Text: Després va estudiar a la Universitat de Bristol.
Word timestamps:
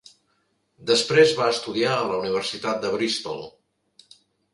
Després 0.91 1.33
va 1.39 1.49
estudiar 1.55 1.91
a 1.97 2.07
la 2.13 2.15
Universitat 2.21 2.81
de 2.87 2.95
Bristol. 2.95 3.45